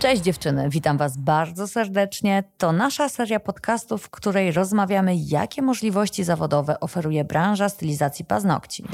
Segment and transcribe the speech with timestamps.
[0.00, 2.44] Cześć dziewczyny, witam Was bardzo serdecznie.
[2.58, 8.84] To nasza seria podcastów, w której rozmawiamy, jakie możliwości zawodowe oferuje branża stylizacji paznokci.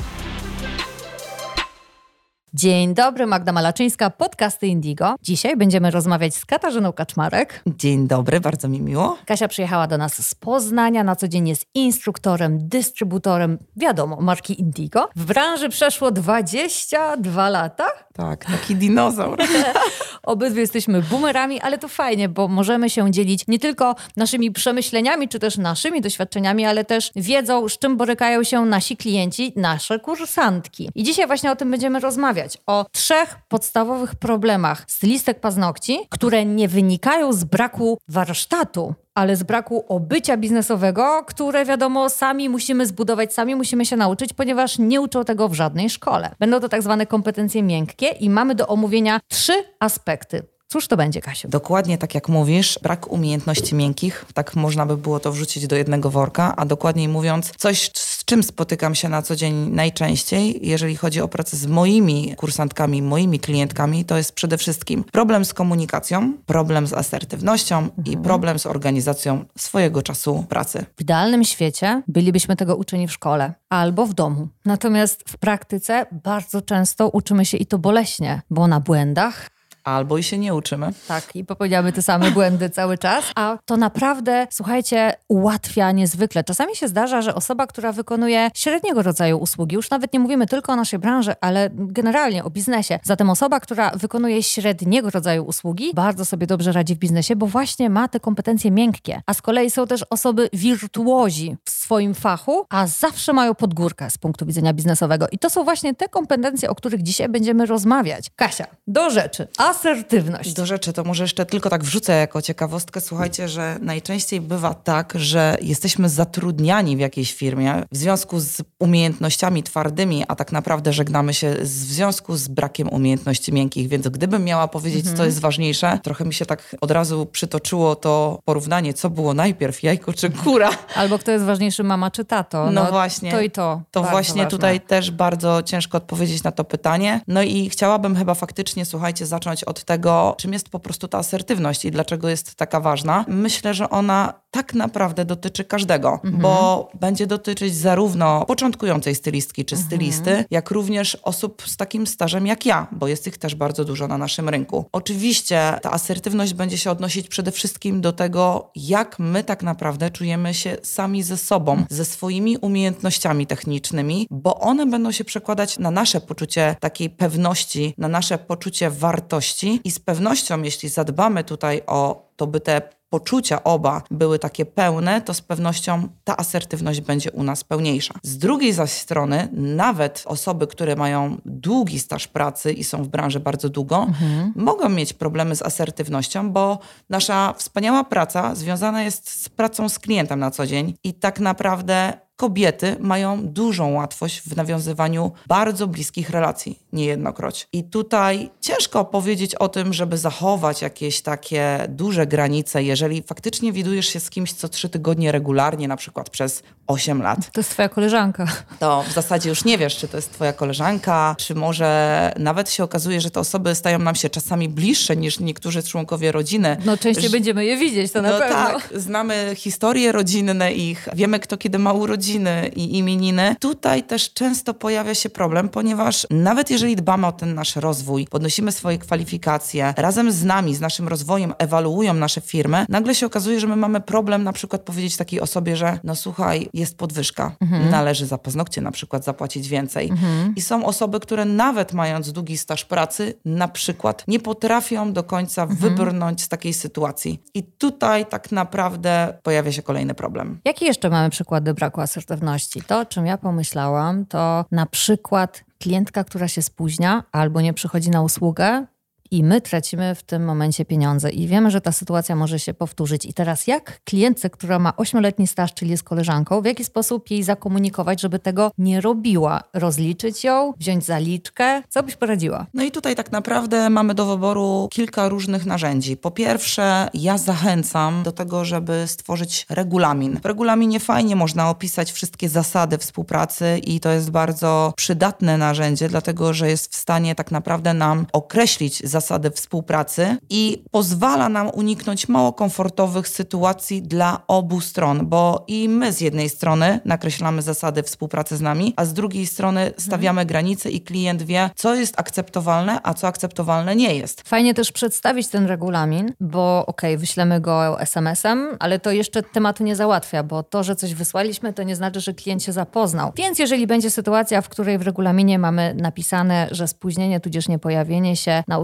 [2.55, 5.15] Dzień dobry, Magda Malaczyńska, podcasty Indigo.
[5.23, 7.63] Dzisiaj będziemy rozmawiać z Katarzyną Kaczmarek.
[7.67, 9.19] Dzień dobry, bardzo mi miło.
[9.27, 15.09] Kasia przyjechała do nas z Poznania, na co dzień jest instruktorem, dystrybutorem, wiadomo, marki Indigo.
[15.17, 17.87] W branży przeszło 22 lata.
[18.15, 19.39] Tak, taki dinozaur.
[20.23, 25.39] Obydwie jesteśmy boomerami, ale to fajnie, bo możemy się dzielić nie tylko naszymi przemyśleniami, czy
[25.39, 30.91] też naszymi doświadczeniami, ale też wiedzą, z czym borykają się nasi klienci, nasze kursantki.
[30.95, 32.46] I dzisiaj właśnie o tym będziemy rozmawiać.
[32.67, 39.85] O trzech podstawowych problemach stylistek paznokci, które nie wynikają z braku warsztatu, ale z braku
[39.89, 45.49] obycia biznesowego, które wiadomo, sami musimy zbudować, sami musimy się nauczyć, ponieważ nie uczą tego
[45.49, 46.35] w żadnej szkole.
[46.39, 50.43] Będą to tak zwane kompetencje miękkie i mamy do omówienia trzy aspekty.
[50.69, 51.49] Cóż to będzie, Kasiu?
[51.49, 56.11] Dokładnie tak jak mówisz, brak umiejętności miękkich, tak można by było to wrzucić do jednego
[56.11, 57.91] worka, a dokładniej mówiąc, coś,
[58.27, 63.41] czym spotykam się na co dzień najczęściej, jeżeli chodzi o pracę z moimi kursantkami, moimi
[63.41, 68.07] klientkami, to jest przede wszystkim problem z komunikacją, problem z asertywnością mhm.
[68.07, 70.85] i problem z organizacją swojego czasu pracy.
[70.97, 74.49] W idealnym świecie bylibyśmy tego uczeni w szkole albo w domu.
[74.65, 79.56] Natomiast w praktyce bardzo często uczymy się i to boleśnie, bo na błędach
[79.87, 80.93] Albo i się nie uczymy.
[81.09, 83.25] Tak, i popełniamy te same błędy cały czas.
[83.35, 86.45] A to naprawdę, słuchajcie, ułatwia niezwykle.
[86.45, 90.73] Czasami się zdarza, że osoba, która wykonuje średniego rodzaju usługi, już nawet nie mówimy tylko
[90.73, 92.99] o naszej branży, ale generalnie o biznesie.
[93.03, 97.91] Zatem osoba, która wykonuje średniego rodzaju usługi, bardzo sobie dobrze radzi w biznesie, bo właśnie
[97.91, 99.23] ma te kompetencje miękkie.
[99.27, 104.19] A z kolei są też osoby wirtuozi w swoim fachu, a zawsze mają podgórkę z
[104.19, 105.27] punktu widzenia biznesowego.
[105.33, 108.31] I to są właśnie te kompetencje, o których dzisiaj będziemy rozmawiać.
[108.37, 109.49] Kasia, do rzeczy.
[109.59, 110.53] A asertywność.
[110.53, 113.01] Do rzeczy to może jeszcze tylko tak wrzucę jako ciekawostkę.
[113.01, 119.63] Słuchajcie, że najczęściej bywa tak, że jesteśmy zatrudniani w jakiejś firmie w związku z umiejętnościami
[119.63, 123.89] twardymi, a tak naprawdę żegnamy się w związku z brakiem umiejętności miękkich.
[123.89, 125.17] Więc gdybym miała powiedzieć, mhm.
[125.17, 129.83] co jest ważniejsze, trochę mi się tak od razu przytoczyło to porównanie, co było najpierw,
[129.83, 130.71] jajko czy kura.
[130.95, 132.71] Albo kto jest ważniejszy, mama czy tato.
[132.71, 133.33] No, no właśnie.
[133.33, 133.83] To i to.
[133.91, 134.51] To właśnie ważne.
[134.51, 137.21] tutaj też bardzo ciężko odpowiedzieć na to pytanie.
[137.29, 141.85] No i chciałabym chyba faktycznie, słuchajcie, zacząć od tego, czym jest po prostu ta asertywność
[141.85, 143.25] i dlaczego jest taka ważna.
[143.29, 146.39] Myślę, że ona tak naprawdę dotyczy każdego, mhm.
[146.39, 149.87] bo będzie dotyczyć zarówno początkującej stylistki czy mhm.
[149.87, 154.09] stylisty, jak również osób z takim stażem jak ja, bo jest ich też bardzo dużo
[154.09, 154.85] na naszym rynku.
[154.93, 160.55] Oczywiście ta asertywność będzie się odnosić przede wszystkim do tego, jak my tak naprawdę czujemy
[160.55, 166.21] się sami ze sobą, ze swoimi umiejętnościami technicznymi, bo one będą się przekładać na nasze
[166.21, 172.47] poczucie takiej pewności, na nasze poczucie wartości i z pewnością, jeśli zadbamy tutaj o to,
[172.47, 177.65] by te poczucia oba były takie pełne, to z pewnością ta asertywność będzie u nas
[177.65, 178.15] pełniejsza.
[178.23, 183.41] Z drugiej zaś strony, nawet osoby, które mają długi staż pracy i są w branży
[183.41, 184.53] bardzo długo, mhm.
[184.57, 186.79] mogą mieć problemy z asertywnością, bo
[187.11, 192.26] nasza wspaniała praca związana jest z pracą z klientem na co dzień i tak naprawdę
[192.37, 197.69] kobiety mają dużą łatwość w nawiązywaniu bardzo bliskich relacji, niejednokroć.
[197.73, 204.07] I tutaj ciężko powiedzieć o tym, żeby zachować jakieś takie duże granice, jeżeli faktycznie widujesz
[204.07, 207.51] się z kimś co trzy tygodnie regularnie, na przykład przez 8 lat.
[207.53, 208.47] To jest twoja koleżanka.
[208.79, 212.85] To w zasadzie już nie wiesz, czy to jest twoja koleżanka, czy może nawet się
[212.85, 216.77] okazuje, że te osoby stają nam się czasami bliższe niż niektórzy członkowie rodziny.
[216.85, 218.55] No częściej będziemy je widzieć, to na no pewno.
[218.55, 224.33] tak, znamy historie rodzinne ich, wiemy kto kiedy ma urodziny, urodziny i imieniny, tutaj też
[224.33, 229.95] często pojawia się problem, ponieważ nawet jeżeli dbamy o ten nasz rozwój, podnosimy swoje kwalifikacje,
[229.97, 234.01] razem z nami, z naszym rozwojem ewaluują nasze firmy, nagle się okazuje, że my mamy
[234.01, 237.91] problem na przykład powiedzieć takiej osobie, że no słuchaj, jest podwyżka, mhm.
[237.91, 240.11] należy za paznokcie na przykład zapłacić więcej.
[240.11, 240.55] Mhm.
[240.57, 245.63] I są osoby, które nawet mając długi staż pracy, na przykład nie potrafią do końca
[245.63, 245.81] mhm.
[245.81, 247.43] wybrnąć z takiej sytuacji.
[247.55, 250.61] I tutaj tak naprawdę pojawia się kolejny problem.
[250.65, 252.83] Jakie jeszcze mamy przykłady braku asertywności.
[252.83, 258.11] To, o czym ja pomyślałam, to na przykład klientka, która się spóźnia albo nie przychodzi
[258.11, 258.87] na usługę,
[259.31, 261.31] i my tracimy w tym momencie pieniądze.
[261.31, 263.27] I wiemy, że ta sytuacja może się powtórzyć.
[263.27, 267.43] I teraz jak klientce, która ma ośmioletni staż, czyli jest koleżanką, w jaki sposób jej
[267.43, 269.63] zakomunikować, żeby tego nie robiła?
[269.75, 271.83] Rozliczyć ją, wziąć zaliczkę?
[271.89, 272.67] Co byś poradziła?
[272.75, 276.17] No i tutaj tak naprawdę mamy do wyboru kilka różnych narzędzi.
[276.17, 280.41] Po pierwsze, ja zachęcam do tego, żeby stworzyć regulamin.
[280.41, 286.55] W regulaminie fajnie można opisać wszystkie zasady współpracy i to jest bardzo przydatne narzędzie, dlatego
[286.55, 292.29] że jest w stanie tak naprawdę nam określić zasady zasady współpracy i pozwala nam uniknąć
[292.29, 298.57] mało komfortowych sytuacji dla obu stron, bo i my z jednej strony nakreślamy zasady współpracy
[298.57, 300.47] z nami, a z drugiej strony stawiamy mhm.
[300.47, 304.49] granice i klient wie, co jest akceptowalne, a co akceptowalne nie jest.
[304.49, 309.85] Fajnie też przedstawić ten regulamin, bo okej, okay, wyślemy go SMS-em, ale to jeszcze tematu
[309.85, 313.33] nie załatwia, bo to, że coś wysłaliśmy, to nie znaczy, że klient się zapoznał.
[313.37, 318.65] Więc jeżeli będzie sytuacja, w której w regulaminie mamy napisane, że spóźnienie tudzież niepojawienie się
[318.69, 318.79] na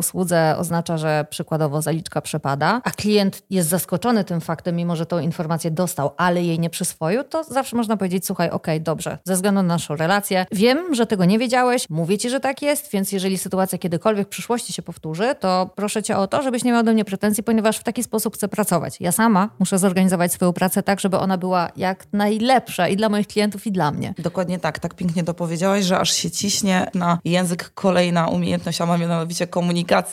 [0.58, 5.70] oznacza, że przykładowo zaliczka przepada, a klient jest zaskoczony tym faktem, mimo że tą informację
[5.70, 9.62] dostał, ale jej nie przyswoił, to zawsze można powiedzieć, słuchaj, okej, okay, dobrze, ze względu
[9.62, 13.38] na naszą relację, wiem, że tego nie wiedziałeś, mówię ci, że tak jest, więc jeżeli
[13.38, 16.92] sytuacja kiedykolwiek w przyszłości się powtórzy, to proszę cię o to, żebyś nie miał do
[16.92, 18.96] mnie pretensji, ponieważ w taki sposób chcę pracować.
[19.00, 23.26] Ja sama muszę zorganizować swoją pracę tak, żeby ona była jak najlepsza i dla moich
[23.26, 24.14] klientów, i dla mnie.
[24.19, 28.86] Dokładnie tak, tak pięknie to powiedziałaś, że aż się ciśnie na język kolejna umiejętność, a
[28.86, 29.46] mam mianowicie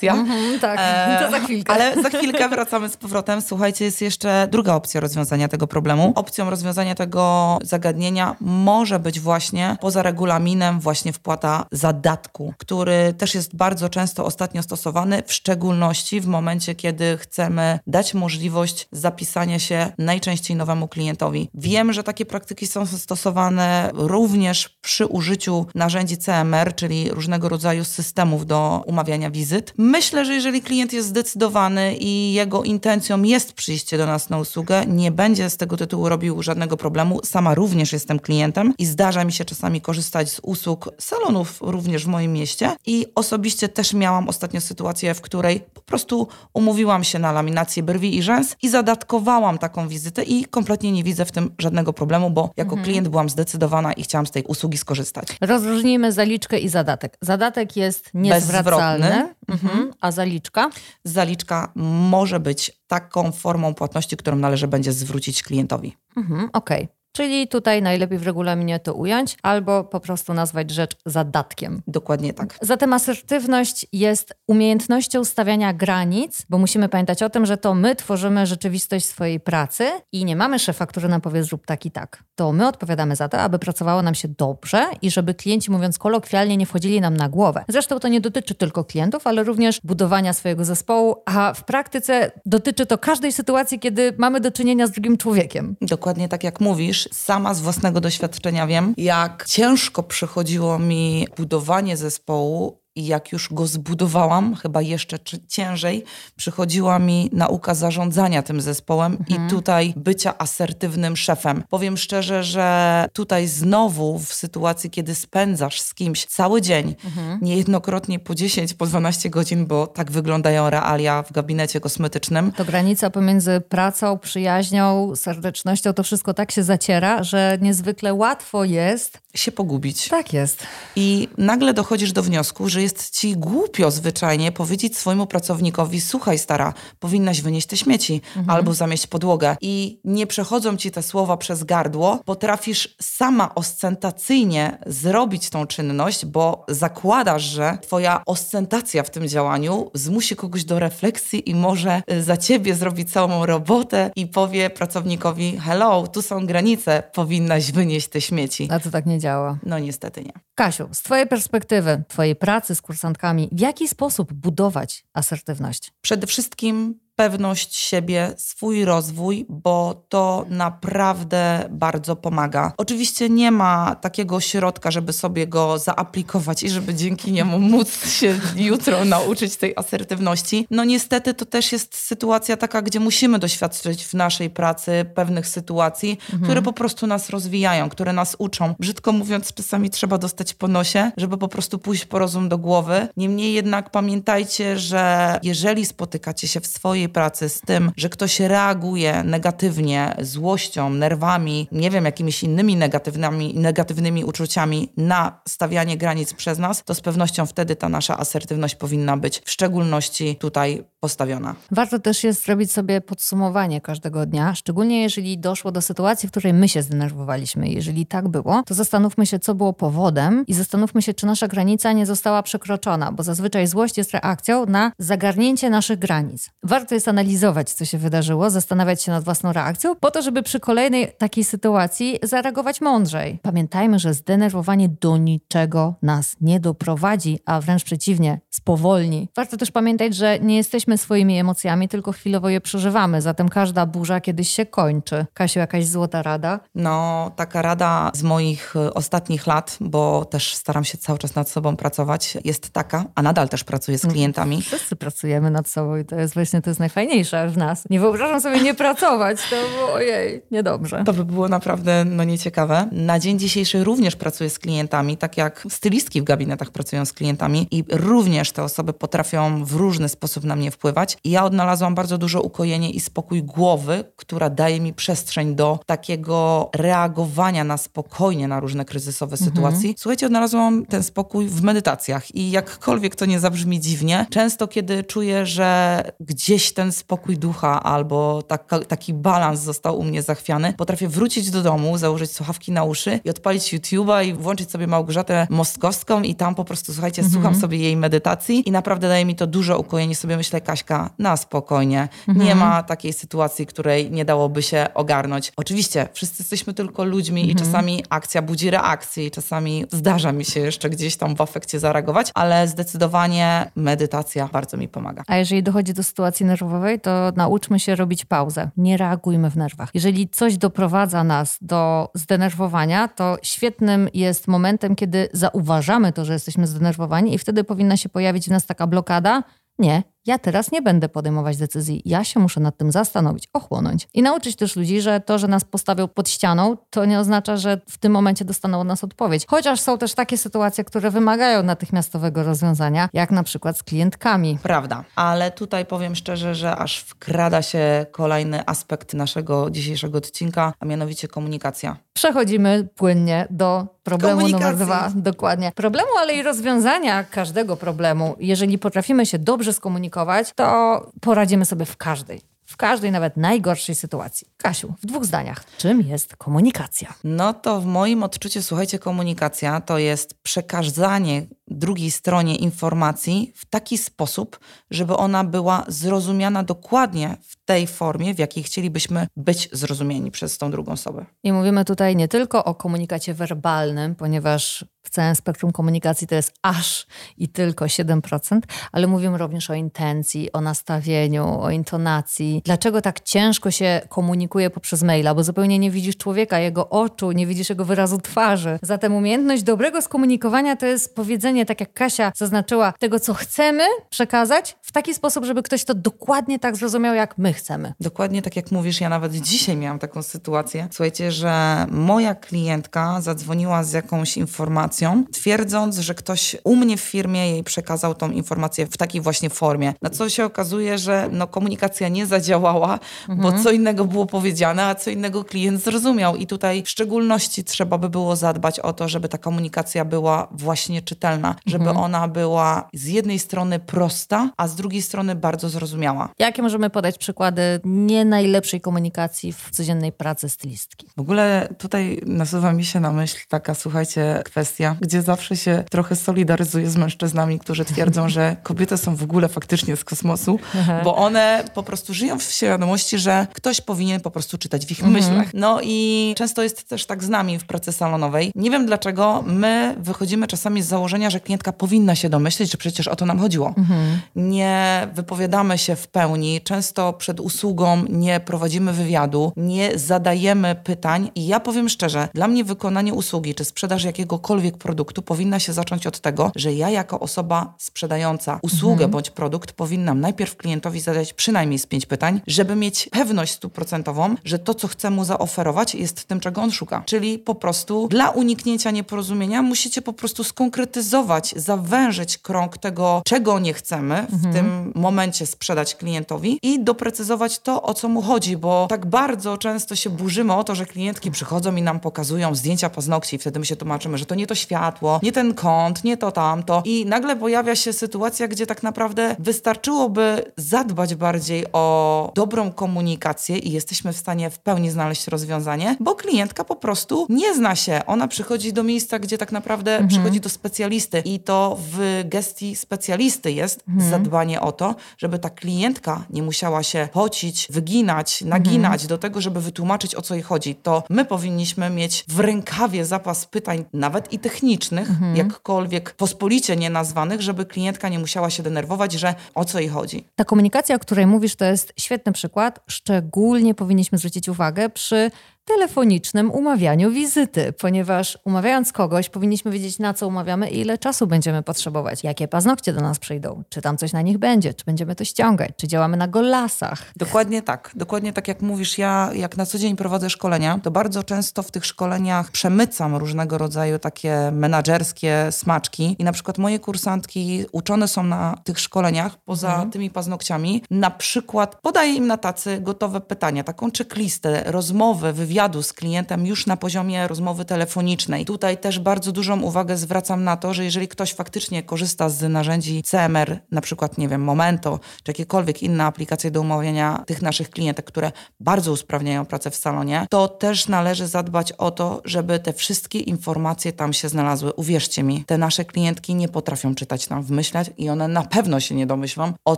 [0.07, 1.73] Mm-hmm, tak, e, to za chwilkę.
[1.73, 3.41] Ale za chwilkę wracamy z powrotem.
[3.41, 6.11] Słuchajcie, jest jeszcze druga opcja rozwiązania tego problemu.
[6.15, 13.55] Opcją rozwiązania tego zagadnienia może być właśnie poza regulaminem właśnie wpłata zadatku, który też jest
[13.55, 20.57] bardzo często ostatnio stosowany, w szczególności w momencie, kiedy chcemy dać możliwość zapisania się najczęściej
[20.57, 21.49] nowemu klientowi.
[21.53, 28.45] Wiem, że takie praktyki są stosowane również przy użyciu narzędzi CMR, czyli różnego rodzaju systemów
[28.45, 29.73] do umawiania wizyt.
[29.89, 34.85] Myślę, że jeżeli klient jest zdecydowany i jego intencją jest przyjście do nas na usługę,
[34.87, 37.19] nie będzie z tego tytułu robił żadnego problemu.
[37.23, 42.07] Sama również jestem klientem i zdarza mi się czasami korzystać z usług salonów również w
[42.07, 47.31] moim mieście i osobiście też miałam ostatnio sytuację, w której po prostu umówiłam się na
[47.31, 51.93] laminację brwi i rzęs i zadatkowałam taką wizytę i kompletnie nie widzę w tym żadnego
[51.93, 52.83] problemu, bo jako mhm.
[52.83, 55.27] klient byłam zdecydowana i chciałam z tej usługi skorzystać.
[55.41, 57.17] Rozróżnijmy zaliczkę i zadatek.
[57.21, 59.91] Zadatek jest niezwracalny, mhm.
[60.01, 60.69] a zaliczka?
[61.03, 65.97] Zaliczka może być taką formą płatności, którą należy będzie zwrócić klientowi.
[66.17, 66.83] Mhm, Okej.
[66.83, 66.98] Okay.
[67.11, 71.81] Czyli tutaj najlepiej w regulaminie to ująć, albo po prostu nazwać rzecz zadatkiem.
[71.87, 72.57] Dokładnie tak.
[72.61, 78.45] Zatem asertywność jest umiejętnością stawiania granic, bo musimy pamiętać o tym, że to my tworzymy
[78.45, 82.23] rzeczywistość swojej pracy i nie mamy szefa, który nam powie zrób tak i tak.
[82.35, 86.57] To my odpowiadamy za to, aby pracowało nam się dobrze i żeby klienci, mówiąc kolokwialnie,
[86.57, 87.65] nie wchodzili nam na głowę.
[87.69, 92.85] Zresztą to nie dotyczy tylko klientów, ale również budowania swojego zespołu, a w praktyce dotyczy
[92.85, 95.75] to każdej sytuacji, kiedy mamy do czynienia z drugim człowiekiem.
[95.81, 102.79] Dokładnie tak jak mówisz sama z własnego doświadczenia wiem, jak ciężko przychodziło mi budowanie zespołu
[102.99, 105.17] i jak już go zbudowałam, chyba jeszcze
[105.47, 106.03] ciężej,
[106.35, 109.47] przychodziła mi nauka zarządzania tym zespołem mhm.
[109.47, 111.63] i tutaj bycia asertywnym szefem.
[111.69, 117.39] Powiem szczerze, że tutaj znowu w sytuacji, kiedy spędzasz z kimś cały dzień, mhm.
[117.41, 122.51] niejednokrotnie po 10, po 12 godzin, bo tak wyglądają realia w gabinecie kosmetycznym.
[122.51, 129.19] To granica pomiędzy pracą, przyjaźnią, serdecznością, to wszystko tak się zaciera, że niezwykle łatwo jest
[129.35, 130.07] się pogubić.
[130.07, 130.63] Tak jest.
[130.95, 136.73] I nagle dochodzisz do wniosku, że jest ci głupio zwyczajnie powiedzieć swojemu pracownikowi: Słuchaj, stara,
[136.99, 138.57] powinnaś wynieść te śmieci mhm.
[138.57, 139.55] albo zamieść podłogę.
[139.61, 146.65] I nie przechodzą ci te słowa przez gardło, potrafisz sama ostentacyjnie zrobić tą czynność, bo
[146.67, 152.37] zakładasz, że twoja ostentacja w tym działaniu zmusi kogoś do refleksji i może y, za
[152.37, 158.67] ciebie zrobić całą robotę i powie pracownikowi: Hello, tu są granice, powinnaś wynieść te śmieci.
[158.71, 159.57] A to tak nie działa.
[159.63, 160.33] No niestety nie.
[160.55, 165.91] Kasiu, z Twojej perspektywy, Twojej pracy z kursantkami, w jaki sposób budować asertywność?
[166.01, 172.73] Przede wszystkim pewność siebie, swój rozwój, bo to naprawdę bardzo pomaga.
[172.77, 178.39] Oczywiście nie ma takiego środka, żeby sobie go zaaplikować i żeby dzięki niemu móc się
[178.55, 180.67] jutro nauczyć tej asertywności.
[180.71, 186.11] No niestety to też jest sytuacja taka, gdzie musimy doświadczyć w naszej pracy pewnych sytuacji,
[186.11, 186.43] mhm.
[186.43, 188.75] które po prostu nas rozwijają, które nas uczą.
[188.79, 193.07] Brzydko mówiąc, czasami trzeba dostać po nosie, żeby po prostu pójść po rozum do głowy.
[193.17, 199.23] Niemniej jednak pamiętajcie, że jeżeli spotykacie się w swojej pracy z tym, że ktoś reaguje
[199.23, 206.83] negatywnie, złością, nerwami, nie wiem, jakimiś innymi negatywnymi, negatywnymi uczuciami na stawianie granic przez nas,
[206.83, 211.55] to z pewnością wtedy ta nasza asertywność powinna być w szczególności tutaj postawiona.
[211.71, 216.53] Warto też jest zrobić sobie podsumowanie każdego dnia, szczególnie jeżeli doszło do sytuacji, w której
[216.53, 217.69] my się zdenerwowaliśmy.
[217.69, 221.91] Jeżeli tak było, to zastanówmy się, co było powodem i zastanówmy się, czy nasza granica
[221.91, 226.49] nie została przekroczona, bo zazwyczaj złość jest reakcją na zagarnięcie naszych granic.
[226.63, 230.59] Warto jest analizować, co się wydarzyło, zastanawiać się nad własną reakcją, po to, żeby przy
[230.59, 233.39] kolejnej takiej sytuacji zareagować mądrzej.
[233.41, 239.29] Pamiętajmy, że zdenerwowanie do niczego nas nie doprowadzi, a wręcz przeciwnie, spowolni.
[239.35, 244.21] Warto też pamiętać, że nie jesteśmy swoimi emocjami, tylko chwilowo je przeżywamy, zatem każda burza
[244.21, 245.25] kiedyś się kończy.
[245.33, 246.59] Kasiu, jakaś złota rada?
[246.75, 251.49] No, taka rada z moich y, ostatnich lat, bo też staram się cały czas nad
[251.49, 254.61] sobą pracować, jest taka, a nadal też pracuję z klientami.
[254.61, 257.83] Wszyscy pracujemy nad sobą i to jest właśnie to jest najfajniejsze w nas.
[257.89, 261.03] Nie wyobrażam sobie nie pracować, to było, ojej, niedobrze.
[261.05, 262.89] To by było naprawdę no, nieciekawe.
[262.91, 267.67] Na dzień dzisiejszy również pracuję z klientami, tak jak stylistki w gabinetach pracują z klientami
[267.71, 271.17] i również te osoby potrafią w różny sposób na mnie wpływać.
[271.23, 276.69] I ja odnalazłam bardzo dużo ukojenie i spokój głowy, która daje mi przestrzeń do takiego
[276.75, 279.51] reagowania na spokojnie na różne kryzysowe mhm.
[279.51, 279.93] sytuacje.
[279.97, 285.45] Słuchajcie, odnalazłam ten spokój w medytacjach i jakkolwiek to nie zabrzmi dziwnie, często kiedy czuję,
[285.45, 291.51] że gdzieś ten spokój ducha albo taka, taki balans został u mnie zachwiany, potrafię wrócić
[291.51, 296.35] do domu, założyć słuchawki na uszy i odpalić YouTube'a i włączyć sobie Małgorzatę Mostkowską i
[296.35, 297.33] tam po prostu, słuchajcie, mhm.
[297.33, 300.15] słucham sobie jej medytacji i naprawdę daje mi to dużo ukojenie.
[300.15, 302.09] Sobie myślę, Kaśka, na spokojnie.
[302.27, 302.47] Mhm.
[302.47, 305.51] Nie ma takiej sytuacji, której nie dałoby się ogarnąć.
[305.57, 307.57] Oczywiście, wszyscy jesteśmy tylko ludźmi mhm.
[307.57, 311.79] i czasami akcja budzi reakcję i czasami zdarza mi się jeszcze gdzieś tam w afekcie
[311.79, 315.23] zareagować, ale zdecydowanie medytacja bardzo mi pomaga.
[315.27, 318.69] A jeżeli dochodzi do sytuacji nerwowej, to nauczmy się robić pauzę.
[318.77, 319.89] Nie reagujmy w nerwach.
[319.93, 326.67] Jeżeli coś doprowadza nas do zdenerwowania, to świetnym jest momentem, kiedy zauważamy to, że jesteśmy
[326.67, 329.43] zdenerwowani i wtedy powinna się pojawić w nas taka blokada.
[329.79, 334.07] Nie, ja teraz nie będę podejmować decyzji, ja się muszę nad tym zastanowić, ochłonąć.
[334.13, 337.81] I nauczyć też ludzi, że to, że nas postawią pod ścianą, to nie oznacza, że
[337.89, 339.45] w tym momencie dostaną od nas odpowiedź.
[339.47, 344.59] Chociaż są też takie sytuacje, które wymagają natychmiastowego rozwiązania, jak na przykład z klientkami.
[344.63, 350.85] Prawda, ale tutaj powiem szczerze, że aż wkrada się kolejny aspekt naszego dzisiejszego odcinka, a
[350.85, 351.97] mianowicie komunikacja.
[352.13, 355.11] Przechodzimy płynnie do problemu numer dwa.
[355.15, 355.71] Dokładnie.
[355.75, 358.35] Problemu, ale i rozwiązania każdego problemu.
[358.39, 363.95] Jeżeli potrafimy się dobrze skomunikować, komunikować, to poradzimy sobie w każdej w każdej, nawet najgorszej
[363.95, 364.47] sytuacji.
[364.57, 367.13] Kasiu, w dwóch zdaniach, czym jest komunikacja?
[367.23, 373.97] No to w moim odczuciu, słuchajcie, komunikacja to jest przekazanie drugiej stronie informacji w taki
[373.97, 374.59] sposób,
[374.91, 380.71] żeby ona była zrozumiana dokładnie w tej formie, w jakiej chcielibyśmy być zrozumieni przez tą
[380.71, 381.25] drugą osobę.
[381.43, 386.53] I mówimy tutaj nie tylko o komunikacie werbalnym, ponieważ w całym spektrum komunikacji to jest
[386.61, 387.07] aż
[387.37, 388.59] i tylko 7%,
[388.91, 392.61] ale mówimy również o intencji, o nastawieniu, o intonacji.
[392.65, 395.35] Dlaczego tak ciężko się komunikuje poprzez maila?
[395.35, 398.79] Bo zupełnie nie widzisz człowieka, jego oczu, nie widzisz jego wyrazu twarzy.
[398.81, 404.77] Zatem umiejętność dobrego skomunikowania to jest powiedzenie, tak jak Kasia zaznaczyła, tego, co chcemy przekazać
[404.81, 407.93] w taki sposób, żeby ktoś to dokładnie tak zrozumiał, jak my chcemy.
[407.99, 410.87] Dokładnie tak jak mówisz, ja nawet dzisiaj miałam taką sytuację.
[410.91, 417.51] Słuchajcie, że moja klientka zadzwoniła z jakąś informacją, twierdząc, że ktoś u mnie w firmie
[417.51, 419.93] jej przekazał tą informację w takiej właśnie formie.
[420.01, 422.99] Na co się okazuje, że no, komunikacja nie zadziałała,
[423.29, 423.39] mhm.
[423.39, 426.35] bo co innego było powiedziane, a co innego klient zrozumiał.
[426.35, 431.01] I tutaj w szczególności trzeba by było zadbać o to, żeby ta komunikacja była właśnie
[431.01, 432.05] czytelna, żeby mhm.
[432.05, 436.29] ona była z jednej strony prosta, a z drugiej strony bardzo zrozumiała.
[436.39, 441.07] Jakie możemy podać przykłady nie najlepszej komunikacji w codziennej pracy stylistki?
[441.17, 446.15] W ogóle tutaj nasuwa mi się na myśl taka, słuchajcie, kwestia, gdzie zawsze się trochę
[446.15, 450.59] solidaryzuję z mężczyznami, którzy twierdzą, że kobiety są w ogóle faktycznie z kosmosu,
[451.03, 455.03] bo one po prostu żyją w świadomości, że ktoś powinien po prostu czytać w ich
[455.03, 455.13] mhm.
[455.13, 455.53] myślach.
[455.53, 458.51] No i często jest też tak z nami w pracy salonowej.
[458.55, 463.07] Nie wiem dlaczego my wychodzimy czasami z założenia, że klientka powinna się domyśleć, że przecież
[463.07, 463.73] o to nam chodziło.
[463.77, 464.19] Mhm.
[464.35, 471.47] Nie wypowiadamy się w pełni, często przed usługą nie prowadzimy wywiadu, nie zadajemy pytań i
[471.47, 476.19] ja powiem szczerze, dla mnie wykonanie usługi czy sprzedaż jakiegokolwiek produktu powinna się zacząć od
[476.19, 479.11] tego, że ja jako osoba sprzedająca usługę mhm.
[479.11, 484.59] bądź produkt powinnam najpierw klientowi zadać przynajmniej z pięć pytań, żeby mieć pewność stuprocentową, że
[484.59, 487.03] to, co chcę mu zaoferować jest tym, czego on szuka.
[487.05, 493.73] Czyli po prostu dla uniknięcia nieporozumienia musicie po prostu skonkretyzować, zawężyć krąg tego, czego nie
[493.73, 494.53] chcemy w mhm.
[494.53, 499.95] tym momencie sprzedać klientowi i doprecyzować to, o co mu chodzi, bo tak bardzo często
[499.95, 503.65] się burzymy o to, że klientki przychodzą i nam pokazują zdjęcia paznokci i wtedy my
[503.65, 507.35] się tłumaczymy, że to nie to światło, nie ten kąt, nie to tamto i nagle
[507.35, 514.17] pojawia się sytuacja, gdzie tak naprawdę wystarczyłoby zadbać bardziej o dobrą komunikację i jesteśmy w
[514.17, 518.01] stanie w pełni znaleźć rozwiązanie, bo klientka po prostu nie zna się.
[518.07, 520.09] Ona przychodzi do miejsca, gdzie tak naprawdę mhm.
[520.09, 524.09] przychodzi do specjalisty specjalisty i to w gestii specjalisty jest mhm.
[524.09, 529.07] zadbanie o to, żeby ta klientka nie musiała się pocić, wyginać, naginać mhm.
[529.07, 530.75] do tego, żeby wytłumaczyć o co jej chodzi.
[530.75, 535.35] To my powinniśmy mieć w rękawie zapas pytań, nawet i technicznych, mhm.
[535.35, 540.25] jakkolwiek pospolicie nie nazwanych, żeby klientka nie musiała się denerwować, że o co jej chodzi.
[540.35, 542.79] Ta komunikacja, o której mówisz, to jest świetny przykład.
[542.87, 545.31] Szczególnie powinniśmy zwrócić uwagę przy
[545.69, 551.63] telefonicznym umawianiu wizyty, ponieważ umawiając kogoś, powinniśmy wiedzieć, na co umawiamy i ile czasu będziemy
[551.63, 555.25] potrzebować, jakie paznokcie do nas przyjdą, czy tam coś na nich będzie, czy będziemy to
[555.25, 557.05] ściągać, czy działamy na golasach.
[557.15, 557.91] Dokładnie tak.
[557.95, 561.71] Dokładnie tak jak mówisz, ja jak na co dzień prowadzę szkolenia, to bardzo często w
[561.71, 568.23] tych szkoleniach przemycam różnego rodzaju takie menadżerskie smaczki i na przykład moje kursantki uczone są
[568.23, 569.91] na tych szkoleniach, poza mhm.
[569.91, 575.83] tymi paznokciami, na przykład podaję im na tacy gotowe pytania, taką checklistę, rozmowy, wywiady, wywiadu
[575.83, 578.45] z klientem już na poziomie rozmowy telefonicznej.
[578.45, 583.03] Tutaj też bardzo dużą uwagę zwracam na to, że jeżeli ktoś faktycznie korzysta z narzędzi
[583.03, 588.05] CMR, na przykład, nie wiem, Momento, czy jakiekolwiek inne aplikacje do umawiania tych naszych klientek,
[588.05, 593.19] które bardzo usprawniają pracę w salonie, to też należy zadbać o to, żeby te wszystkie
[593.19, 594.73] informacje tam się znalazły.
[594.73, 598.95] Uwierzcie mi, te nasze klientki nie potrafią czytać nam wymyślać i one na pewno się
[598.95, 599.77] nie domyślą, o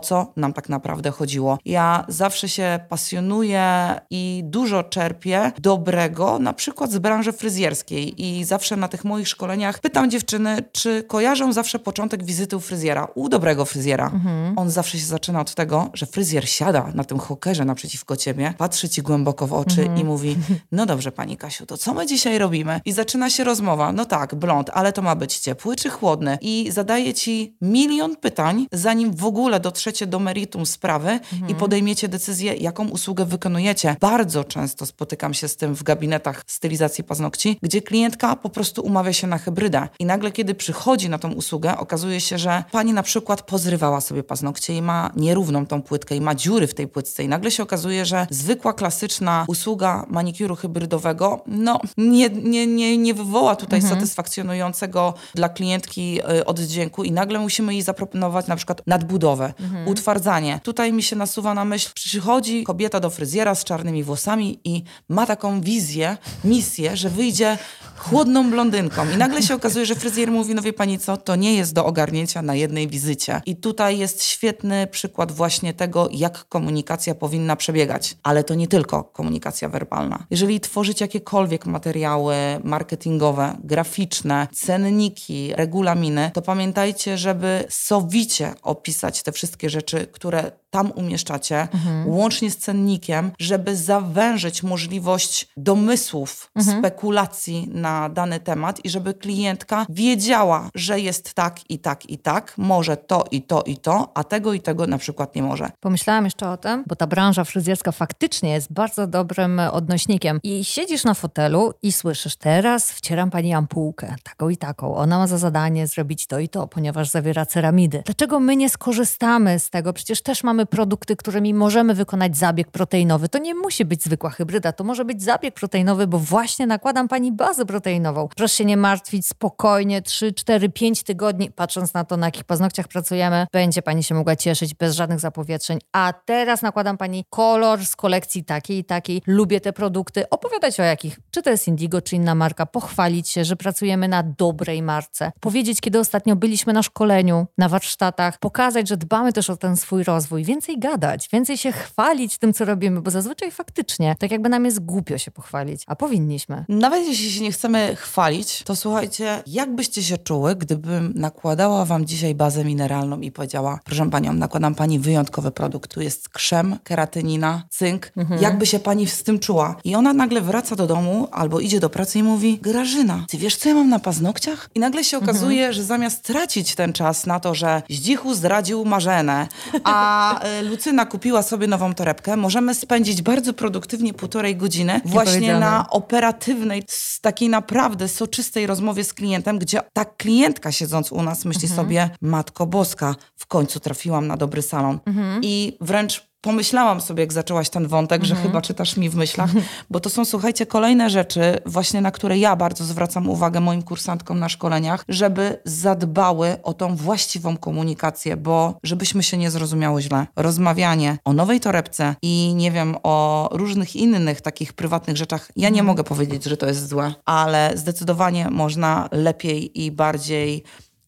[0.00, 1.58] co nam tak naprawdę chodziło.
[1.64, 8.22] Ja zawsze się pasjonuję i dużo czerpię dobrego, na przykład z branży fryzjerskiej.
[8.22, 13.08] I zawsze na tych moich szkoleniach pytam dziewczyny, czy kojarzą zawsze początek wizyty u fryzjera,
[13.14, 14.06] u dobrego fryzjera.
[14.14, 14.58] Mhm.
[14.58, 18.88] On zawsze się zaczyna od tego, że fryzjer siada na tym hokerze naprzeciwko ciebie, patrzy
[18.88, 19.98] ci głęboko w oczy mhm.
[19.98, 20.36] i mówi:
[20.78, 22.80] No dobrze, pani Kasiu, to co my dzisiaj robimy?
[22.84, 23.92] I zaczyna się rozmowa.
[23.92, 26.38] No tak, blond, ale to ma być ciepły czy chłodny?
[26.40, 31.48] I zadaje ci milion pytań, zanim w ogóle dotrzecie do meritum sprawy mhm.
[31.48, 33.96] i podejmiecie decyzję, jaką usługę wykonujecie.
[34.00, 39.12] Bardzo często spotykam się z tym w gabinetach stylizacji paznokci, gdzie klientka po prostu umawia
[39.12, 39.88] się na hybrydę.
[39.98, 44.22] I nagle, kiedy przychodzi na tą usługę, okazuje się, że pani na przykład pozrywała sobie
[44.22, 47.22] paznokcie i ma nierówną tą płytkę i ma dziury w tej płytce.
[47.22, 53.14] I nagle się okazuje, że zwykła, klasyczna usługa manikuru hybrydowego, no, nie, nie, nie, nie
[53.14, 53.94] wywoła tutaj mhm.
[53.94, 59.88] satysfakcjonującego dla klientki y, oddźwięku i nagle musimy jej zaproponować na przykład nadbudowę, mhm.
[59.88, 60.60] utwardzanie.
[60.62, 65.26] Tutaj mi się nasuwa na myśl, przychodzi kobieta do fryzjera z czarnymi włosami i ma
[65.26, 67.58] taką wizję, misję, że wyjdzie
[68.02, 69.10] chłodną blondynką.
[69.14, 71.86] I nagle się okazuje, że fryzjer mówi, no wie pani co, to nie jest do
[71.86, 73.42] ogarnięcia na jednej wizycie.
[73.46, 78.16] I tutaj jest świetny przykład właśnie tego, jak komunikacja powinna przebiegać.
[78.22, 80.26] Ale to nie tylko komunikacja werbalna.
[80.30, 89.70] Jeżeli tworzycie jakiekolwiek materiały marketingowe, graficzne, cenniki, regulaminy, to pamiętajcie, żeby sowicie opisać te wszystkie
[89.70, 92.08] rzeczy, które tam umieszczacie, mhm.
[92.08, 96.78] łącznie z cennikiem, żeby zawężyć możliwość domysłów, mhm.
[96.78, 102.54] spekulacji na dany temat i żeby klientka wiedziała, że jest tak i tak i tak,
[102.58, 105.70] może to i to i to, a tego i tego na przykład nie może.
[105.80, 110.40] Pomyślałam jeszcze o tym, bo ta branża fryzjerska faktycznie jest bardzo dobrym odnośnikiem.
[110.42, 114.96] I siedzisz na fotelu i słyszysz, teraz wcieram pani ampułkę, taką i taką.
[114.96, 118.02] Ona ma za zadanie zrobić to i to, ponieważ zawiera ceramidy.
[118.06, 119.92] Dlaczego my nie skorzystamy z tego?
[119.92, 123.28] Przecież też mamy produkty, którymi możemy wykonać zabieg proteinowy.
[123.28, 127.32] To nie musi być zwykła hybryda, to może być zabieg proteinowy, bo właśnie nakładam pani
[127.32, 128.28] bazę proteinową.
[128.36, 132.88] Proszę się nie martwić, spokojnie, 3, 4, 5 tygodni, patrząc na to, na jakich paznokciach
[132.88, 135.78] pracujemy, będzie pani się mogła cieszyć bez żadnych zapowietrzeń.
[135.92, 139.22] A teraz nakładam pani kolor z kolekcji takiej i takiej.
[139.26, 140.28] Lubię te produkty.
[140.28, 144.22] Opowiadać o jakich, czy to jest Indigo, czy inna marka, pochwalić się, że pracujemy na
[144.22, 145.32] dobrej marce.
[145.40, 150.04] Powiedzieć, kiedy ostatnio byliśmy na szkoleniu, na warsztatach, pokazać, że dbamy też o ten swój
[150.04, 150.44] rozwój.
[150.44, 154.80] Więcej gadać, więcej się chwalić tym, co robimy, bo zazwyczaj faktycznie, tak jakby nam jest
[154.80, 156.64] głupio się pochwalić, a powinniśmy.
[156.68, 162.06] Nawet jeśli się nie chcemy chwalić, to słuchajcie, jak byście się czuły, gdybym nakładała wam
[162.06, 167.62] dzisiaj bazę mineralną i powiedziała, proszę panią, nakładam pani wyjątkowy produkt, tu jest krzem, keratynina,
[167.70, 168.42] cynk, mhm.
[168.42, 169.76] jakby się pani z tym czuła?
[169.84, 173.56] I ona nagle wraca do domu albo idzie do pracy i mówi, Grażyna, ty wiesz,
[173.56, 174.70] co ja mam na paznokciach?
[174.74, 175.72] I nagle się okazuje, mhm.
[175.72, 179.48] że zamiast tracić ten czas na to, że Zdzichu zdradził Marzenę,
[179.84, 185.90] a e, Lucyna kupiła sobie nową torebkę, możemy spędzić bardzo produktywnie półtorej godziny właśnie na
[185.90, 186.82] operatywnej,
[187.20, 191.76] takiej naprawdę soczystej rozmowie z klientem, gdzie ta klientka siedząc u nas myśli mhm.
[191.76, 194.98] sobie, Matko Boska, w końcu trafiłam na dobry salon.
[195.06, 195.40] Mhm.
[195.44, 198.48] I wręcz pomyślałam sobie, jak zaczęłaś ten wątek, że mhm.
[198.48, 199.50] chyba czytasz mi w myślach,
[199.90, 204.38] bo to są, słuchajcie, kolejne rzeczy, właśnie na które ja bardzo zwracam uwagę moim kursantkom
[204.38, 210.26] na szkoleniach, żeby zadbały o tą właściwą komunikację, bo żebyśmy się nie zrozumiały źle.
[210.36, 215.80] Rozmawianie o nowej torebce i nie wiem, o różnych innych takich prywatnych rzeczach, ja nie
[215.80, 215.86] mm.
[215.86, 220.64] mogę powiedzieć, że to jest złe, ale zdecydowanie można lepiej i bardziej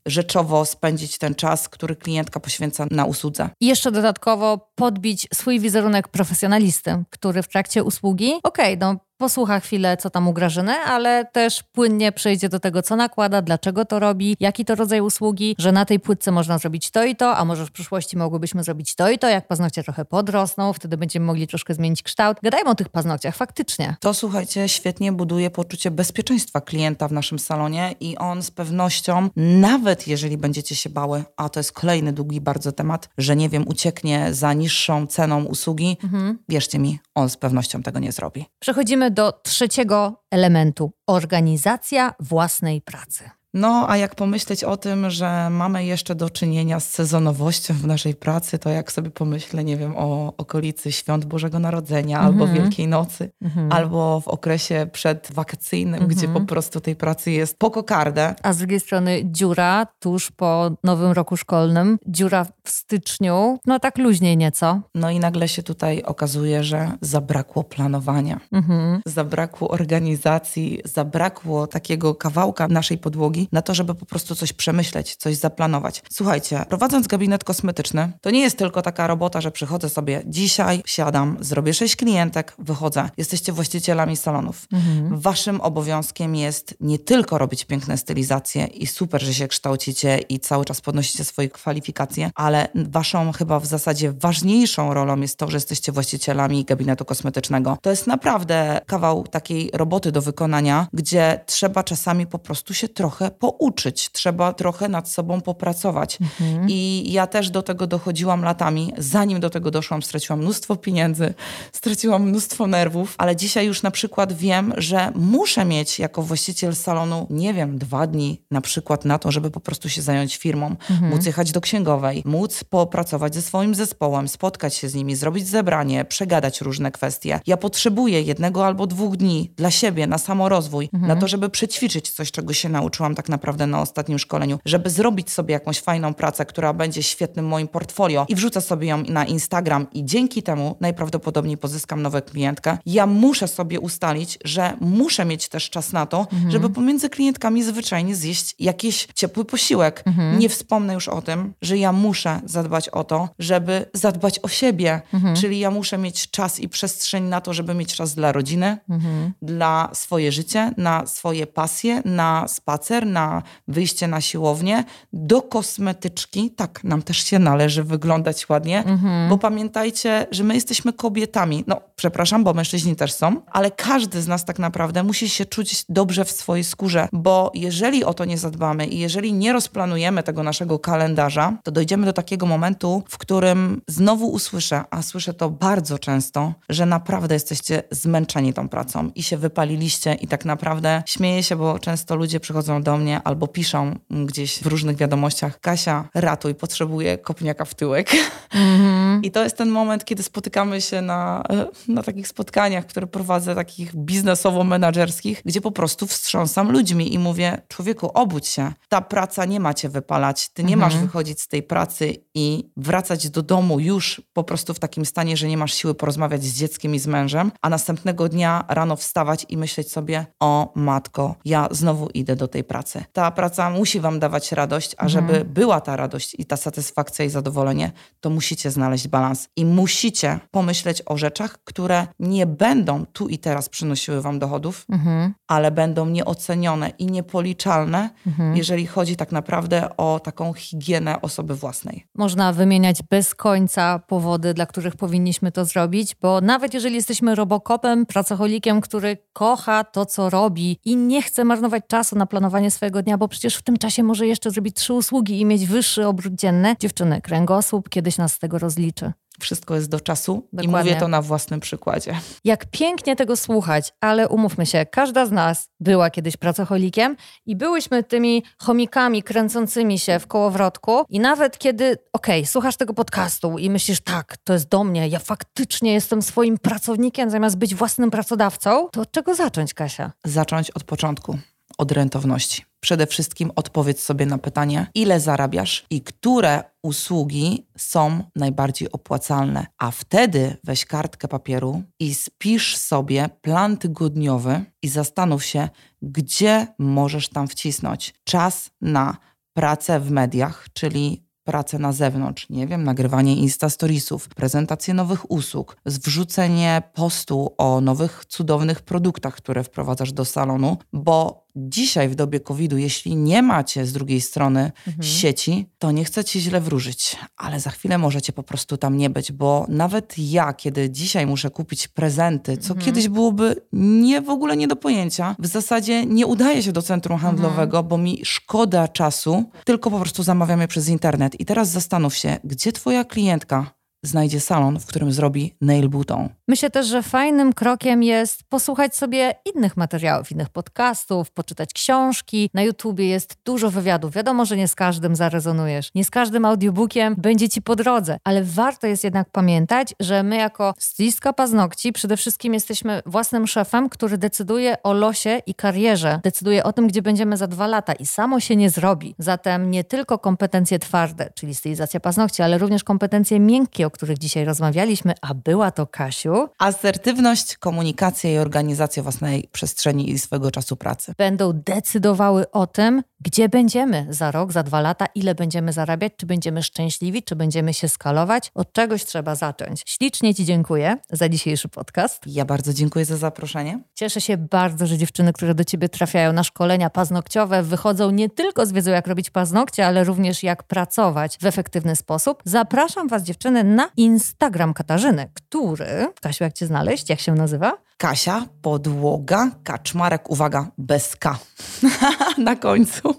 [0.07, 3.49] rzeczowo spędzić ten czas, który klientka poświęca na usłudze.
[3.61, 9.61] I jeszcze dodatkowo podbić swój wizerunek profesjonalisty, który w trakcie usługi, okej, okay, no posłucha
[9.61, 13.99] chwilę, co tam u Grażyny, ale też płynnie przejdzie do tego, co nakłada, dlaczego to
[13.99, 17.45] robi, jaki to rodzaj usługi, że na tej płytce można zrobić to i to, a
[17.45, 21.47] może w przyszłości mogłybyśmy zrobić to i to, jak paznokcie trochę podrosną, wtedy będziemy mogli
[21.47, 22.39] troszkę zmienić kształt.
[22.43, 23.97] Gadajmy o tych paznokciach, faktycznie.
[24.01, 30.09] To słuchajcie, świetnie buduje poczucie bezpieczeństwa klienta w naszym salonie i on z pewnością, nawet
[30.09, 34.35] jeżeli będziecie się bały, a to jest kolejny długi bardzo temat, że nie wiem, ucieknie
[34.35, 36.39] za niższą ceną usługi, mhm.
[36.49, 38.47] wierzcie mi, on z pewnością tego nie zrobi.
[38.59, 43.31] Przechodzimy do trzeciego elementu organizacja własnej pracy.
[43.55, 48.15] No, a jak pomyśleć o tym, że mamy jeszcze do czynienia z sezonowością w naszej
[48.15, 52.43] pracy, to jak sobie pomyślę, nie wiem, o okolicy Świąt Bożego Narodzenia mm -hmm.
[52.43, 53.75] albo Wielkiej Nocy, mm -hmm.
[53.75, 56.15] albo w okresie przedwakacyjnym, mm -hmm.
[56.15, 56.45] gdzie mhm.
[56.45, 58.35] po prostu tej pracy jest po kokardę.
[58.43, 63.99] A z drugiej strony dziura tuż po nowym roku szkolnym, dziura w styczniu, no tak
[63.99, 64.81] luźniej nieco.
[64.95, 69.01] No i nagle się tutaj okazuje, że zabrakło planowania, mhm.
[69.07, 75.37] zabrakło organizacji, zabrakło takiego kawałka naszej podłogi, na to, żeby po prostu coś przemyśleć, coś
[75.37, 76.03] zaplanować.
[76.11, 81.37] Słuchajcie, prowadząc gabinet kosmetyczny, to nie jest tylko taka robota, że przychodzę sobie dzisiaj, siadam,
[81.41, 83.09] zrobię sześć klientek, wychodzę.
[83.17, 84.67] Jesteście właścicielami salonów.
[84.73, 85.21] Mhm.
[85.21, 90.65] Waszym obowiązkiem jest nie tylko robić piękne stylizacje i super, że się kształcicie i cały
[90.65, 95.93] czas podnosicie swoje kwalifikacje, ale waszą chyba w zasadzie ważniejszą rolą jest to, że jesteście
[95.93, 97.79] właścicielami gabinetu kosmetycznego.
[97.83, 103.31] To jest naprawdę kawał takiej roboty do wykonania, gdzie trzeba czasami po prostu się trochę
[103.39, 106.19] pouczyć, trzeba trochę nad sobą popracować.
[106.21, 106.67] Mhm.
[106.71, 108.93] I ja też do tego dochodziłam latami.
[108.99, 111.35] Zanim do tego doszłam, straciłam mnóstwo pieniędzy,
[111.73, 117.27] straciłam mnóstwo nerwów, ale dzisiaj już na przykład wiem, że muszę mieć jako właściciel salonu,
[117.31, 121.11] nie wiem, dwa dni na przykład na to, żeby po prostu się zająć firmą, mhm.
[121.11, 126.05] móc jechać do księgowej, móc popracować ze swoim zespołem, spotkać się z nimi, zrobić zebranie,
[126.05, 127.41] przegadać różne kwestie.
[127.47, 131.09] Ja potrzebuję jednego albo dwóch dni dla siebie na samorozwój, mhm.
[131.09, 135.31] na to, żeby przećwiczyć coś, czego się nauczyłam tak naprawdę na ostatnim szkoleniu, żeby zrobić
[135.31, 139.87] sobie jakąś fajną pracę, która będzie świetnym moim portfolio i wrzucę sobie ją na Instagram
[139.93, 142.79] i dzięki temu najprawdopodobniej pozyskam nową klientkę.
[142.87, 146.51] Ja muszę sobie ustalić, że muszę mieć też czas na to, mhm.
[146.51, 150.03] żeby pomiędzy klientkami zwyczajnie zjeść jakiś ciepły posiłek.
[150.07, 150.39] Mhm.
[150.39, 155.03] Nie wspomnę już o tym, że ja muszę zadbać o to, żeby zadbać o siebie,
[155.13, 155.37] mhm.
[155.37, 159.33] czyli ja muszę mieć czas i przestrzeń na to, żeby mieć czas dla rodziny, mhm.
[159.43, 166.51] dla swoje życie, na swoje pasje, na spacer, na wyjście na siłownię, do kosmetyczki.
[166.51, 168.85] Tak, nam też się należy wyglądać ładnie,
[169.29, 171.65] bo pamiętajcie, że my jesteśmy kobietami.
[171.67, 175.85] No, przepraszam, bo mężczyźni też są, ale każdy z nas tak naprawdę musi się czuć
[175.89, 180.43] dobrze w swojej skórze, bo jeżeli o to nie zadbamy i jeżeli nie rozplanujemy tego
[180.43, 185.99] naszego kalendarza, to dojdziemy do takiego momentu, w którym znowu usłyszę, a słyszę to bardzo
[185.99, 191.57] często, że naprawdę jesteście zmęczeni tą pracą i się wypaliliście i tak naprawdę śmieję się,
[191.57, 197.19] bo często ludzie przychodzą do mnie albo piszą gdzieś w różnych wiadomościach, Kasia, ratuj, potrzebuję
[197.19, 198.11] kopniaka w tyłek.
[198.55, 199.21] Mm-hmm.
[199.27, 201.45] I to jest ten moment, kiedy spotykamy się na,
[201.89, 208.11] na takich spotkaniach, które prowadzę, takich biznesowo-menadżerskich, gdzie po prostu wstrząsam ludźmi i mówię, człowieku,
[208.15, 208.73] obudź się.
[208.89, 210.49] Ta praca nie ma cię wypalać.
[210.49, 210.81] Ty nie mm-hmm.
[210.81, 215.37] masz wychodzić z tej pracy i wracać do domu już po prostu w takim stanie,
[215.37, 219.47] że nie masz siły porozmawiać z dzieckiem i z mężem, a następnego dnia rano wstawać
[219.49, 223.05] i myśleć sobie, o matko, ja znowu idę do tej pracy.
[223.13, 225.53] Ta praca musi wam dawać radość, a żeby mhm.
[225.53, 231.03] była ta radość i ta satysfakcja i zadowolenie, to musicie znaleźć balans i musicie pomyśleć
[231.07, 231.74] o rzeczach, które
[232.19, 235.35] nie będą tu i teraz przynosiły wam dochodów, mhm.
[235.47, 238.57] ale będą nieocenione i niepoliczalne, mhm.
[238.57, 242.07] jeżeli chodzi tak naprawdę o taką higienę osoby własnej.
[242.15, 248.07] Można wymieniać bez końca powody, dla których powinniśmy to zrobić, bo nawet jeżeli jesteśmy robokopem,
[248.07, 253.19] pracocholikiem, który kocha to, co robi i nie chce marnować czasu na planowanie swojego dnia,
[253.19, 256.77] bo przecież w tym czasie może jeszcze zrobić trzy usługi i mieć wyższy obrót dzienny.
[256.81, 259.13] Dziewczyny, kręgosłup kiedyś nas z tego rozliczy.
[259.41, 260.65] Wszystko jest do czasu Dokładnie.
[260.65, 262.17] i mówię to na własnym przykładzie.
[262.45, 267.17] Jak pięknie tego słuchać, ale umówmy się, każda z nas była kiedyś pracocholikiem
[267.47, 272.95] i byłyśmy tymi chomikami kręcącymi się w kołowrotku i nawet kiedy, okej, okay, słuchasz tego
[272.95, 277.75] podcastu i myślisz, tak, to jest do mnie, ja faktycznie jestem swoim pracownikiem zamiast być
[277.75, 280.13] własnym pracodawcą, to od czego zacząć, Kasia?
[280.25, 281.39] Zacząć od początku,
[281.79, 288.93] od rentowności przede wszystkim odpowiedz sobie na pytanie, ile zarabiasz i które usługi są najbardziej
[288.93, 289.67] opłacalne.
[289.79, 295.69] A wtedy weź kartkę papieru i spisz sobie plan tygodniowy i zastanów się,
[296.03, 299.17] gdzie możesz tam wcisnąć czas na
[299.57, 306.83] pracę w mediach, czyli pracę na zewnątrz, nie wiem, nagrywanie Instastoriesów, prezentację nowych usług, wrzucenie
[306.95, 313.17] postu o nowych cudownych produktach, które wprowadzasz do salonu, bo dzisiaj w dobie COVID-u, jeśli
[313.17, 315.03] nie macie z drugiej strony mhm.
[315.03, 319.11] sieci, to nie chcę ci źle wróżyć, ale za chwilę możecie po prostu tam nie
[319.11, 322.87] być, bo nawet ja, kiedy dzisiaj muszę kupić prezenty, co mhm.
[322.87, 327.19] kiedyś byłoby nie w ogóle nie do pojęcia, w zasadzie nie udaje się do centrum
[327.19, 327.89] handlowego, mhm.
[327.89, 331.41] bo mi szkoda czasu, tylko po prostu zamawiam je przez internet.
[331.41, 333.75] I teraz zastanów się, gdzie twoja klientka
[334.07, 336.29] znajdzie salon, w którym zrobi nail button.
[336.49, 342.51] Myślę też, że fajnym krokiem jest posłuchać sobie innych materiałów, innych podcastów, poczytać książki.
[342.55, 344.15] Na YouTubie jest dużo wywiadów.
[344.15, 348.45] Wiadomo, że nie z każdym zarezonujesz, nie z każdym audiobookiem będzie ci po drodze, ale
[348.45, 354.19] warto jest jednak pamiętać, że my jako stylistka paznokci przede wszystkim jesteśmy własnym szefem, który
[354.19, 358.41] decyduje o losie i karierze, decyduje o tym, gdzie będziemy za dwa lata i samo
[358.41, 359.15] się nie zrobi.
[359.19, 365.15] Zatem nie tylko kompetencje twarde, czyli stylizacja paznokci, ale również kompetencje miękkie, których dzisiaj rozmawialiśmy,
[365.23, 366.49] a była to Kasiu.
[366.59, 371.13] Asertywność, komunikacja i organizacja własnej przestrzeni i swego czasu pracy.
[371.19, 376.27] Będą decydowały o tym, gdzie będziemy za rok, za dwa lata, ile będziemy zarabiać, czy
[376.27, 378.51] będziemy szczęśliwi, czy będziemy się skalować.
[378.55, 379.83] Od czegoś trzeba zacząć.
[379.87, 382.23] Ślicznie Ci dziękuję za dzisiejszy podcast.
[382.27, 383.83] Ja bardzo dziękuję za zaproszenie.
[383.95, 388.67] Cieszę się bardzo, że dziewczyny, które do Ciebie trafiają na szkolenia paznokciowe, wychodzą nie tylko
[388.67, 392.43] z wiedzą, jak robić paznokcie, ale również jak pracować w efektywny sposób.
[392.45, 397.11] Zapraszam Was, dziewczyny, na Instagram Katarzyny, który, Kasiu, jak Cię znaleźć?
[397.11, 397.73] Jak się nazywa?
[397.97, 401.39] Kasia, podłoga, kaczmarek, uwaga, bez K
[402.39, 403.15] na końcu.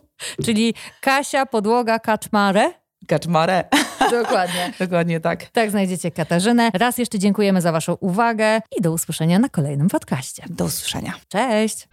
[0.46, 2.74] Czyli Kasia, podłoga, kaczmare?
[3.08, 3.64] Kaczmare.
[4.12, 4.74] Dokładnie.
[4.80, 5.46] Dokładnie tak.
[5.50, 6.70] Tak znajdziecie Katarzynę.
[6.74, 10.44] Raz jeszcze dziękujemy za Waszą uwagę i do usłyszenia na kolejnym podcaście.
[10.50, 11.14] Do usłyszenia.
[11.28, 11.88] Cześć.